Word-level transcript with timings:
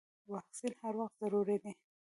واکسین 0.31 0.73
هر 0.81 0.93
وخت 0.99 1.15
ضروري 1.21 1.57
دی. 1.63 1.71